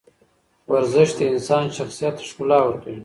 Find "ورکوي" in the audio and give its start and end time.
2.63-2.97